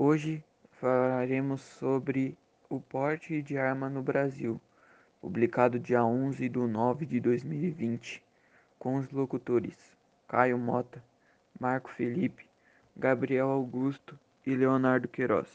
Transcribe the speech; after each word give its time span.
Hoje 0.00 0.44
falaremos 0.80 1.60
sobre 1.60 2.38
o 2.70 2.80
porte 2.80 3.42
de 3.42 3.58
arma 3.58 3.90
no 3.90 4.00
Brasil, 4.00 4.60
publicado 5.20 5.76
dia 5.76 6.04
11 6.04 6.48
de 6.48 6.56
9 6.56 7.04
de 7.04 7.18
2020, 7.18 8.22
com 8.78 8.94
os 8.94 9.10
locutores 9.10 9.74
Caio 10.28 10.56
Mota, 10.56 11.02
Marco 11.58 11.90
Felipe, 11.90 12.48
Gabriel 12.96 13.48
Augusto 13.48 14.16
e 14.46 14.54
Leonardo 14.54 15.08
Queiroz. 15.08 15.48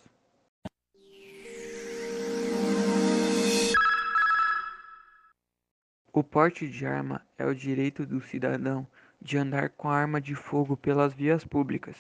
O 6.12 6.22
porte 6.22 6.68
de 6.68 6.86
arma 6.86 7.26
é 7.38 7.46
o 7.46 7.56
direito 7.56 8.06
do 8.06 8.20
cidadão 8.20 8.86
de 9.22 9.38
andar 9.38 9.70
com 9.70 9.90
arma 9.90 10.20
de 10.20 10.36
fogo 10.36 10.76
pelas 10.76 11.14
vias 11.14 11.46
públicas, 11.46 11.96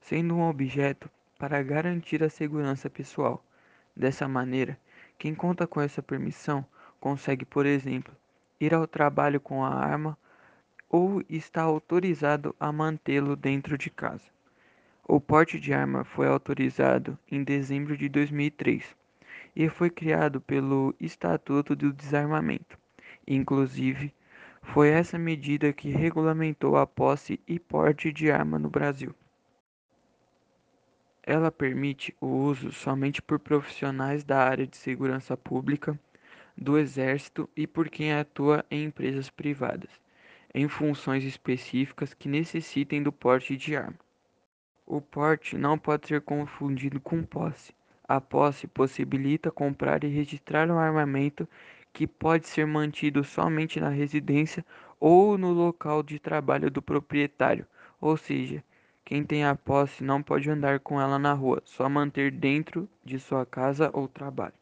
sendo 0.00 0.34
um 0.34 0.48
objeto 0.48 1.10
para 1.38 1.62
garantir 1.62 2.22
a 2.22 2.28
segurança 2.28 2.88
pessoal. 2.88 3.44
Dessa 3.96 4.26
maneira, 4.26 4.78
quem 5.18 5.34
conta 5.34 5.66
com 5.66 5.80
essa 5.80 6.02
permissão 6.02 6.64
consegue, 7.00 7.44
por 7.44 7.66
exemplo, 7.66 8.14
ir 8.60 8.74
ao 8.74 8.86
trabalho 8.86 9.40
com 9.40 9.64
a 9.64 9.74
arma 9.74 10.16
ou 10.88 11.22
está 11.28 11.62
autorizado 11.62 12.54
a 12.58 12.70
mantê-lo 12.72 13.36
dentro 13.36 13.76
de 13.76 13.90
casa. 13.90 14.32
O 15.06 15.20
porte 15.20 15.60
de 15.60 15.72
arma 15.72 16.04
foi 16.04 16.26
autorizado 16.26 17.18
em 17.30 17.44
dezembro 17.44 17.96
de 17.96 18.08
2003 18.08 18.96
e 19.54 19.68
foi 19.68 19.90
criado 19.90 20.40
pelo 20.40 20.94
Estatuto 20.98 21.76
do 21.76 21.92
Desarmamento. 21.92 22.78
Inclusive, 23.26 24.14
foi 24.62 24.88
essa 24.88 25.18
medida 25.18 25.72
que 25.72 25.90
regulamentou 25.90 26.76
a 26.76 26.86
posse 26.86 27.38
e 27.46 27.58
porte 27.58 28.12
de 28.12 28.30
arma 28.30 28.58
no 28.58 28.70
Brasil. 28.70 29.14
Ela 31.26 31.50
permite 31.50 32.14
o 32.20 32.26
uso 32.26 32.70
somente 32.70 33.22
por 33.22 33.38
profissionais 33.38 34.22
da 34.22 34.38
área 34.38 34.66
de 34.66 34.76
segurança 34.76 35.34
pública, 35.36 35.98
do 36.56 36.78
Exército 36.78 37.48
e 37.56 37.66
por 37.66 37.88
quem 37.88 38.12
atua 38.12 38.62
em 38.70 38.84
empresas 38.84 39.30
privadas, 39.30 39.90
em 40.54 40.68
funções 40.68 41.24
específicas 41.24 42.12
que 42.12 42.28
necessitem 42.28 43.02
do 43.02 43.10
porte 43.10 43.56
de 43.56 43.74
arma. 43.74 43.98
O 44.86 45.00
porte 45.00 45.56
não 45.56 45.78
pode 45.78 46.06
ser 46.06 46.20
confundido 46.20 47.00
com 47.00 47.22
posse. 47.22 47.74
A 48.06 48.20
posse 48.20 48.66
possibilita 48.66 49.50
comprar 49.50 50.04
e 50.04 50.08
registrar 50.08 50.70
um 50.70 50.78
armamento 50.78 51.48
que 51.90 52.06
pode 52.06 52.46
ser 52.46 52.66
mantido 52.66 53.24
somente 53.24 53.80
na 53.80 53.88
residência 53.88 54.62
ou 55.00 55.38
no 55.38 55.52
local 55.52 56.02
de 56.02 56.18
trabalho 56.18 56.70
do 56.70 56.82
proprietário, 56.82 57.66
ou 57.98 58.14
seja, 58.14 58.62
quem 59.04 59.22
tem 59.24 59.44
a 59.44 59.54
posse 59.54 60.02
não 60.02 60.22
pode 60.22 60.48
andar 60.50 60.80
com 60.80 61.00
ela 61.00 61.18
na 61.18 61.32
rua, 61.32 61.62
só 61.64 61.88
manter 61.88 62.30
dentro 62.30 62.88
de 63.04 63.18
sua 63.18 63.44
casa 63.44 63.90
ou 63.92 64.08
trabalho. 64.08 64.54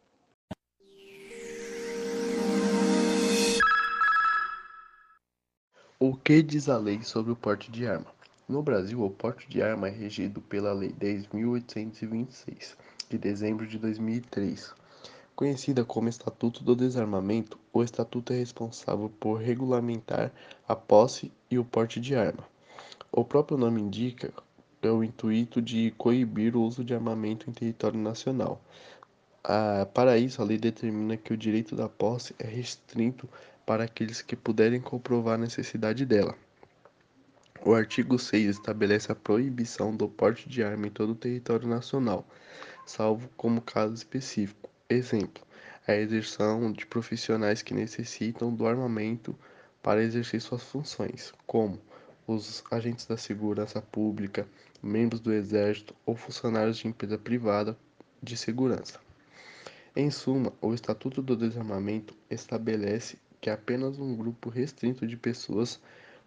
O 5.98 6.16
que 6.16 6.42
diz 6.42 6.68
a 6.68 6.76
lei 6.76 7.02
sobre 7.02 7.32
o 7.32 7.36
porte 7.36 7.70
de 7.70 7.86
arma? 7.86 8.06
No 8.48 8.62
Brasil, 8.62 9.00
o 9.02 9.10
porte 9.10 9.48
de 9.48 9.62
arma 9.62 9.86
é 9.86 9.90
regido 9.90 10.40
pela 10.40 10.72
Lei 10.72 10.92
10.826, 10.92 12.76
de 13.08 13.16
dezembro 13.16 13.66
de 13.66 13.78
2003, 13.78 14.74
Conhecida 15.34 15.82
como 15.82 16.08
Estatuto 16.08 16.62
do 16.62 16.76
Desarmamento, 16.76 17.58
o 17.72 17.82
Estatuto 17.82 18.34
é 18.34 18.36
responsável 18.36 19.10
por 19.18 19.40
regulamentar 19.40 20.30
a 20.68 20.76
posse 20.76 21.32
e 21.50 21.58
o 21.58 21.64
porte 21.64 21.98
de 21.98 22.14
arma. 22.14 22.51
O 23.12 23.24
próprio 23.24 23.58
nome 23.58 23.80
indica 23.80 24.32
é 24.80 24.90
o 24.90 25.04
intuito 25.04 25.60
de 25.60 25.92
coibir 25.98 26.56
o 26.56 26.62
uso 26.62 26.82
de 26.82 26.94
armamento 26.94 27.48
em 27.48 27.52
território 27.52 28.00
nacional. 28.00 28.60
Ah, 29.44 29.86
para 29.92 30.16
isso, 30.16 30.40
a 30.40 30.44
lei 30.44 30.56
determina 30.56 31.16
que 31.16 31.32
o 31.32 31.36
direito 31.36 31.76
da 31.76 31.88
posse 31.88 32.34
é 32.38 32.46
restrito 32.46 33.28
para 33.66 33.84
aqueles 33.84 34.22
que 34.22 34.34
puderem 34.34 34.80
comprovar 34.80 35.34
a 35.34 35.38
necessidade 35.38 36.06
dela. 36.06 36.34
O 37.64 37.74
artigo 37.74 38.18
6 38.18 38.56
estabelece 38.56 39.12
a 39.12 39.14
proibição 39.14 39.94
do 39.94 40.08
porte 40.08 40.48
de 40.48 40.64
arma 40.64 40.86
em 40.86 40.90
todo 40.90 41.10
o 41.10 41.14
território 41.14 41.68
nacional, 41.68 42.26
salvo 42.86 43.28
como 43.36 43.60
caso 43.60 43.94
específico 43.94 44.72
Exemplo: 44.92 45.42
a 45.86 45.94
exerção 45.94 46.70
de 46.70 46.84
profissionais 46.84 47.62
que 47.62 47.72
necessitam 47.72 48.54
do 48.54 48.66
armamento 48.66 49.34
para 49.82 50.02
exercer 50.02 50.38
suas 50.40 50.62
funções, 50.62 51.32
como 51.46 51.80
os 52.26 52.62
agentes 52.70 53.06
da 53.06 53.16
segurança 53.16 53.82
pública, 53.82 54.46
membros 54.82 55.20
do 55.20 55.32
Exército 55.32 55.94
ou 56.06 56.16
funcionários 56.16 56.78
de 56.78 56.88
empresa 56.88 57.18
privada 57.18 57.76
de 58.22 58.36
segurança. 58.36 59.00
Em 59.94 60.10
suma, 60.10 60.52
o 60.60 60.72
Estatuto 60.72 61.20
do 61.20 61.36
Desarmamento 61.36 62.16
estabelece 62.30 63.18
que 63.40 63.50
apenas 63.50 63.98
um 63.98 64.16
grupo 64.16 64.48
restrito 64.48 65.06
de 65.06 65.16
pessoas 65.16 65.80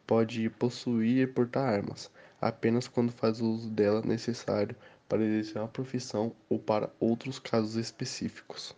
pode 0.05 0.49
possuir 0.51 1.23
e 1.23 1.27
portar 1.27 1.67
armas, 1.67 2.11
apenas 2.39 2.87
quando 2.87 3.11
faz 3.11 3.41
uso 3.41 3.69
dela 3.69 4.01
necessário 4.01 4.75
para 5.07 5.23
exercer 5.23 5.61
uma 5.61 5.67
profissão 5.67 6.35
ou 6.49 6.59
para 6.59 6.91
outros 6.99 7.39
casos 7.39 7.75
específicos. 7.75 8.75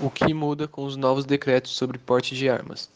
O 0.00 0.08
que 0.08 0.32
muda 0.32 0.68
com 0.68 0.84
os 0.84 0.94
novos 0.94 1.24
decretos 1.24 1.72
sobre 1.72 1.98
porte 1.98 2.36
de 2.36 2.48
armas? 2.48 2.88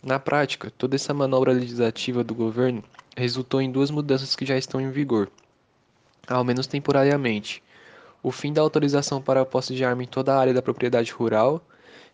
Na 0.00 0.20
prática, 0.20 0.72
toda 0.78 0.94
essa 0.94 1.12
manobra 1.12 1.52
legislativa 1.52 2.22
do 2.22 2.32
governo 2.32 2.84
resultou 3.16 3.60
em 3.60 3.72
duas 3.72 3.90
mudanças 3.90 4.36
que 4.36 4.46
já 4.46 4.56
estão 4.56 4.80
em 4.80 4.88
vigor, 4.88 5.28
ao 6.28 6.44
menos 6.44 6.68
temporariamente: 6.68 7.60
o 8.22 8.30
fim 8.30 8.52
da 8.52 8.60
autorização 8.62 9.20
para 9.20 9.40
a 9.40 9.44
posse 9.44 9.74
de 9.74 9.84
arma 9.84 10.04
em 10.04 10.06
toda 10.06 10.32
a 10.32 10.38
área 10.38 10.54
da 10.54 10.62
propriedade 10.62 11.10
rural 11.10 11.60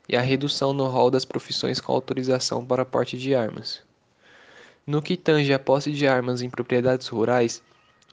e 0.09 0.17
a 0.17 0.23
redução 0.23 0.73
no 0.73 0.87
rol 0.87 1.11
das 1.11 1.27
profissões 1.27 1.79
com 1.79 1.93
autorização 1.93 2.65
para 2.65 2.87
porte 2.87 3.19
de 3.19 3.35
armas. 3.35 3.83
No 4.87 5.03
que 5.03 5.19
tange 5.19 5.53
a 5.53 5.59
posse 5.59 5.93
de 5.93 6.09
armas 6.09 6.41
em 6.41 6.49
propriedades 6.49 7.09
rurais, 7.09 7.63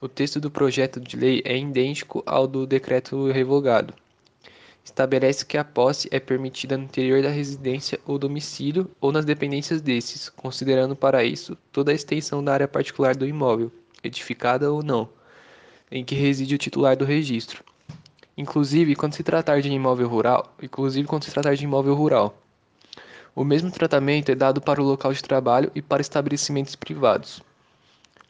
o 0.02 0.10
texto 0.10 0.42
do 0.42 0.52
projeto 0.52 1.00
de 1.00 1.16
lei 1.16 1.42
é 1.46 1.58
idêntico 1.58 2.22
ao 2.26 2.46
do 2.46 2.68
decreto 2.68 3.32
revogado. 3.32 3.94
Estabelece 4.88 5.46
que 5.46 5.58
a 5.58 5.66
posse 5.66 6.08
é 6.12 6.20
permitida 6.20 6.78
no 6.78 6.86
interior 6.86 7.22
da 7.22 7.30
residência 7.30 8.00
ou 8.06 8.18
domicílio 8.18 8.90
ou 9.02 9.12
nas 9.12 9.26
dependências 9.26 9.82
desses, 9.82 10.30
considerando 10.30 10.96
para 10.96 11.26
isso 11.26 11.58
toda 11.74 11.92
a 11.92 11.94
extensão 11.94 12.42
da 12.42 12.54
área 12.54 12.70
particular 12.70 13.14
do 13.14 13.28
imóvel, 13.28 13.70
edificada 14.02 14.72
ou 14.72 14.82
não, 14.82 15.10
em 15.92 16.06
que 16.06 16.16
reside 16.16 16.56
o 16.56 16.58
titular 16.58 16.96
do 16.96 17.04
registro 17.04 17.64
inclusive 18.38 18.96
quando 18.96 19.16
se 19.16 19.24
tratar 19.24 19.62
de 19.62 19.70
imóvel 19.70 20.08
rural, 20.08 20.56
inclusive 20.62 21.08
quando 21.08 21.24
se 21.24 21.32
tratar 21.32 21.56
de 21.56 21.64
imóvel 21.64 21.96
rural. 21.96 22.38
O 23.36 23.44
mesmo 23.44 23.72
tratamento 23.72 24.32
é 24.32 24.36
dado 24.36 24.62
para 24.62 24.82
o 24.82 24.86
local 24.86 25.12
de 25.12 25.24
trabalho 25.24 25.72
e 25.74 25.82
para 25.82 26.02
estabelecimentos 26.02 26.76
privados. 26.76 27.42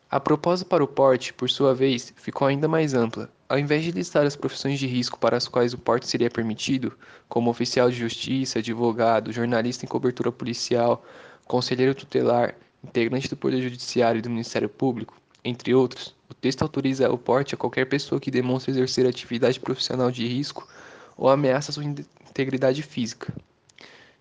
A 0.10 0.20
proposta 0.20 0.66
para 0.66 0.84
o 0.84 0.88
porte, 0.88 1.34
por 1.34 1.50
sua 1.50 1.76
vez, 1.76 2.14
ficou 2.16 2.48
ainda 2.48 2.68
mais 2.68 2.94
ampla. 2.94 3.30
Ao 3.50 3.58
invés 3.58 3.84
de 3.84 3.92
listar 3.92 4.26
as 4.26 4.36
profissões 4.36 4.78
de 4.78 4.88
risco 4.88 5.18
para 5.18 5.38
as 5.38 5.48
quais 5.48 5.74
o 5.74 5.78
porte 5.78 6.06
seria 6.06 6.30
permitido, 6.30 6.98
como 7.30 7.50
oficial 7.50 7.90
de 7.90 7.96
justiça, 7.96 8.60
advogado, 8.60 9.32
jornalista 9.32 9.86
em 9.86 9.88
cobertura 9.88 10.34
policial, 10.34 11.06
conselheiro 11.46 11.96
tutelar, 11.96 12.56
integrante 12.84 13.30
do 13.30 13.38
Poder 13.38 13.62
Judiciário 13.62 14.20
e 14.20 14.22
do 14.22 14.30
Ministério 14.30 14.68
Público, 14.68 15.18
entre 15.46 15.74
outros, 15.74 16.14
o 16.30 16.34
texto 16.34 16.62
autoriza 16.62 17.10
o 17.10 17.18
porte 17.18 17.56
a 17.56 17.58
qualquer 17.58 17.86
pessoa 17.86 18.20
que 18.20 18.30
demonstre 18.30 18.72
exercer 18.72 19.08
atividade 19.08 19.62
profissional 19.62 20.12
de 20.12 20.28
risco 20.28 20.68
ou 21.16 21.30
ameaça 21.30 21.72
sua 21.72 21.86
integridade 21.86 22.84
física. 22.84 23.34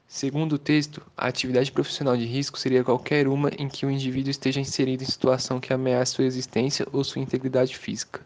Segundo 0.07 0.53
o 0.53 0.59
texto, 0.59 1.03
a 1.17 1.27
atividade 1.27 1.73
profissional 1.73 2.17
de 2.17 2.25
risco 2.25 2.59
seria 2.59 2.85
qualquer 2.85 3.27
uma 3.27 3.51
em 3.59 3.69
que 3.69 3.85
o 3.85 3.91
indivíduo 3.91 4.31
esteja 4.31 4.61
inserido 4.61 5.03
em 5.03 5.07
situação 5.07 5.59
que 5.59 5.73
ameace 5.73 6.13
sua 6.13 6.25
existência 6.25 6.87
ou 6.93 7.03
sua 7.03 7.21
integridade 7.21 7.77
física. 7.77 8.25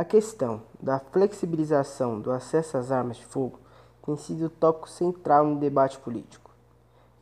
A 0.00 0.04
questão 0.04 0.62
da 0.80 0.98
flexibilização 0.98 2.18
do 2.18 2.32
acesso 2.32 2.78
às 2.78 2.90
armas 2.90 3.18
de 3.18 3.26
fogo 3.26 3.58
tem 4.02 4.16
sido 4.16 4.46
o 4.46 4.48
tópico 4.48 4.88
central 4.88 5.44
no 5.44 5.60
debate 5.60 5.98
político. 5.98 6.50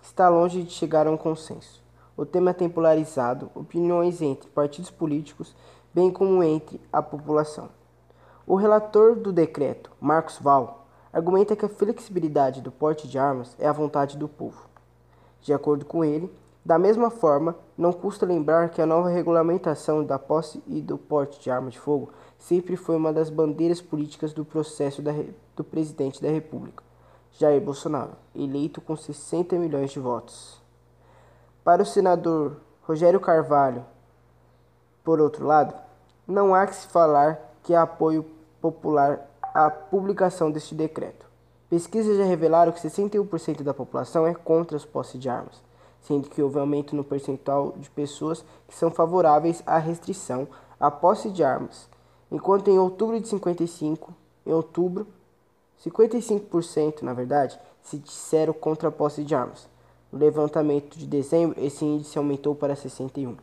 Está 0.01 0.29
longe 0.29 0.63
de 0.63 0.71
chegar 0.71 1.09
a 1.09 1.11
um 1.11 1.17
consenso. 1.17 1.83
O 2.17 2.25
tema 2.25 2.55
tem 2.55 2.69
polarizado 2.69 3.51
opiniões 3.53 4.23
entre 4.23 4.49
partidos 4.51 4.93
políticos, 4.93 5.57
bem 5.93 6.09
como 6.09 6.41
entre 6.41 6.81
a 6.93 7.03
população. 7.03 7.69
O 8.47 8.55
relator 8.55 9.17
do 9.17 9.33
decreto, 9.33 9.91
Marcos 10.01 10.39
Val, 10.41 10.87
argumenta 11.13 11.57
que 11.57 11.65
a 11.65 11.69
flexibilidade 11.69 12.61
do 12.61 12.71
porte 12.71 13.09
de 13.09 13.19
armas 13.19 13.57
é 13.59 13.67
a 13.67 13.73
vontade 13.73 14.17
do 14.17 14.29
povo. 14.29 14.69
De 15.41 15.53
acordo 15.53 15.85
com 15.85 16.05
ele, 16.05 16.33
da 16.65 16.79
mesma 16.79 17.11
forma, 17.11 17.57
não 17.79 17.95
custa 17.95 18.27
lembrar 18.27 18.69
que 18.69 18.83
a 18.83 18.87
nova 18.87 19.09
regulamentação 19.09 20.05
da 20.05 20.19
posse 20.19 20.63
e 20.67 20.83
do 20.83 20.99
porte 20.99 21.41
de 21.41 21.51
arma 21.51 21.71
de 21.71 21.79
fogo 21.79 22.11
sempre 22.39 22.77
foi 22.77 22.97
uma 22.97 23.13
das 23.13 23.29
bandeiras 23.29 23.81
políticas 23.81 24.33
do 24.33 24.45
processo 24.45 25.03
da, 25.03 25.13
do 25.57 25.65
presidente 25.65 26.23
da 26.23 26.29
República. 26.29 26.83
Jair 27.33 27.61
Bolsonaro, 27.61 28.13
eleito 28.35 28.81
com 28.81 28.97
60 28.97 29.57
milhões 29.57 29.91
de 29.91 30.01
votos. 30.01 30.61
Para 31.63 31.83
o 31.83 31.87
senador 31.87 32.57
Rogério 32.83 33.21
Carvalho, 33.21 33.85
por 35.05 35.21
outro 35.21 35.47
lado, 35.47 35.75
não 36.27 36.55
há 36.55 36.67
que 36.67 36.75
se 36.75 36.87
falar 36.87 37.55
que 37.63 37.75
há 37.75 37.83
apoio 37.83 38.25
popular 38.61 39.29
à 39.55 39.71
publicação 39.71 40.51
deste 40.51 40.75
decreto. 40.75 41.27
Pesquisas 41.69 42.17
já 42.17 42.25
revelaram 42.25 42.73
que 42.73 42.81
61% 42.81 43.63
da 43.63 43.75
população 43.75 44.27
é 44.27 44.33
contra 44.35 44.77
as 44.77 44.85
posses 44.85 45.21
de 45.21 45.29
armas, 45.29 45.63
sendo 46.01 46.29
que 46.31 46.43
houve 46.43 46.59
aumento 46.59 46.97
no 46.97 47.05
percentual 47.05 47.75
de 47.77 47.91
pessoas 47.91 48.45
que 48.67 48.75
são 48.75 48.91
favoráveis 48.91 49.63
à 49.67 49.79
restrição 49.79 50.49
à 50.81 50.91
posse 50.91 51.31
de 51.31 51.45
armas, 51.45 51.89
enquanto 52.31 52.69
em 52.69 52.79
outubro 52.79 53.21
de 53.21 53.29
55, 53.29 54.15
em 54.47 54.53
outubro, 54.53 55.07
55%, 55.85 57.03
na 57.03 57.13
verdade, 57.13 57.59
se 57.83 57.99
disseram 57.99 58.53
contra 58.53 58.89
a 58.89 58.93
posse 58.93 59.23
de 59.23 59.35
armas. 59.35 59.69
No 60.11 60.19
levantamento 60.19 60.99
de 60.99 61.07
dezembro, 61.07 61.63
esse 61.63 61.85
índice 61.85 62.19
aumentou 62.19 62.55
para 62.55 62.75
61. 62.75 63.37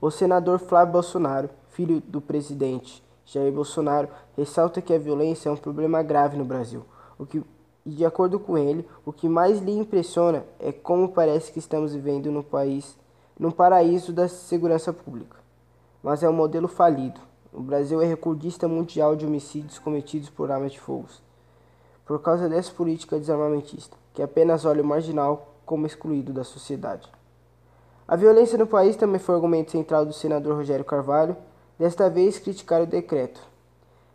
O 0.00 0.10
senador 0.10 0.58
Flávio 0.58 0.92
Bolsonaro, 0.92 1.50
filho 1.70 2.00
do 2.00 2.20
presidente 2.20 3.02
Jair 3.26 3.52
Bolsonaro, 3.52 4.08
ressalta 4.36 4.80
que 4.80 4.94
a 4.94 4.98
violência 4.98 5.48
é 5.48 5.52
um 5.52 5.56
problema 5.56 6.02
grave 6.02 6.36
no 6.36 6.44
Brasil. 6.44 6.84
O 7.18 7.26
que, 7.26 7.42
e 7.84 7.90
de 7.90 8.04
acordo 8.04 8.38
com 8.38 8.56
ele, 8.56 8.88
o 9.04 9.12
que 9.12 9.28
mais 9.28 9.60
lhe 9.60 9.72
impressiona 9.72 10.44
é 10.58 10.72
como 10.72 11.10
parece 11.10 11.52
que 11.52 11.58
estamos 11.58 11.92
vivendo 11.92 12.30
no 12.30 12.42
país, 12.42 12.96
num 13.38 13.50
paraíso 13.50 14.12
da 14.12 14.28
segurança 14.28 14.92
pública. 14.92 15.36
Mas 16.02 16.22
é 16.22 16.28
um 16.28 16.32
modelo 16.32 16.68
falido. 16.68 17.20
O 17.52 17.60
Brasil 17.60 18.00
é 18.02 18.06
recordista 18.06 18.68
mundial 18.68 19.16
de 19.16 19.24
homicídios 19.24 19.78
cometidos 19.78 20.28
por 20.28 20.50
armas 20.50 20.72
de 20.72 20.80
fogo. 20.80 21.08
Por 22.04 22.20
causa 22.20 22.48
dessa 22.48 22.72
política 22.72 23.18
desarmamentista, 23.18 23.96
que 24.12 24.22
apenas 24.22 24.64
olha 24.64 24.82
o 24.82 24.86
marginal 24.86 25.54
como 25.64 25.86
excluído 25.86 26.32
da 26.32 26.44
sociedade. 26.44 27.10
A 28.06 28.16
violência 28.16 28.56
no 28.56 28.66
país 28.66 28.96
também 28.96 29.18
foi 29.18 29.34
argumento 29.34 29.70
central 29.70 30.04
do 30.04 30.12
senador 30.12 30.56
Rogério 30.56 30.84
Carvalho, 30.84 31.36
desta 31.78 32.08
vez 32.08 32.38
criticar 32.38 32.82
o 32.82 32.86
decreto. 32.86 33.40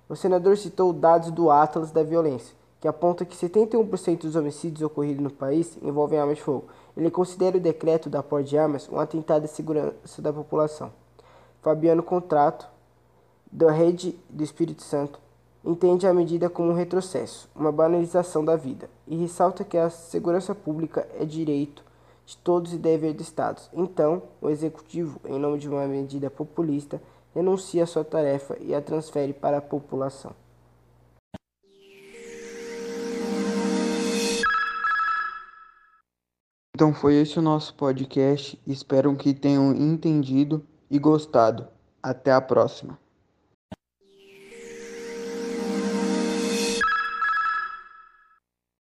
O 0.10 0.16
senador 0.16 0.58
citou 0.58 0.92
dados 0.92 1.32
do 1.32 1.50
Atlas 1.50 1.92
da 1.92 2.04
Violência, 2.04 2.56
que 2.80 2.88
aponta 2.88 3.24
que 3.24 3.36
71% 3.36 4.22
dos 4.22 4.36
homicídios 4.36 4.82
ocorridos 4.82 5.24
no 5.24 5.32
país 5.32 5.78
envolvem 5.82 6.20
armas 6.20 6.38
de 6.38 6.44
fogo. 6.44 6.66
Ele 6.98 7.10
considera 7.10 7.58
o 7.58 7.62
decreto 7.62 8.10
da 8.10 8.22
porte 8.22 8.50
de 8.50 8.58
armas 8.58 8.90
um 8.90 9.00
atentado 9.00 9.46
à 9.46 9.48
segurança 9.48 10.22
da 10.22 10.34
população. 10.34 10.92
Fabiano 11.62 12.04
Contrato, 12.04 12.68
da 13.54 13.72
Rede 13.72 14.18
do 14.28 14.44
Espírito 14.44 14.82
Santo, 14.82 15.20
entende 15.64 16.08
a 16.08 16.14
medida 16.14 16.50
como 16.50 16.72
um 16.72 16.74
retrocesso, 16.74 17.48
uma 17.56 17.72
banalização 17.72 18.44
da 18.44 18.56
vida, 18.56 18.90
e 19.08 19.16
ressalta 19.16 19.64
que 19.64 19.78
a 19.78 19.92
segurança 19.92 20.56
pública 20.56 21.08
é 21.20 21.24
direito 21.24 21.84
de 22.26 22.36
todos 22.38 22.74
e 22.74 22.78
dever 22.78 23.14
do 23.14 23.22
Estado. 23.22 23.62
Então, 23.72 24.24
o 24.42 24.50
Executivo, 24.50 25.22
em 25.26 25.38
nome 25.38 25.60
de 25.60 25.70
uma 25.70 25.86
medida 25.86 26.32
populista, 26.32 27.00
renuncia 27.36 27.84
à 27.84 27.86
sua 27.86 28.04
tarefa 28.04 28.58
e 28.60 28.74
a 28.74 28.82
transfere 28.82 29.34
para 29.34 29.58
a 29.58 29.62
população. 29.62 30.32
Então 36.76 36.92
foi 36.92 37.16
esse 37.18 37.38
o 37.38 37.42
nosso 37.42 37.76
podcast. 37.76 38.60
Espero 38.66 39.16
que 39.16 39.32
tenham 39.32 39.72
entendido 39.76 40.66
e 40.90 40.98
gostado. 40.98 41.68
Até 42.02 42.32
a 42.32 42.42
próxima. 42.42 43.03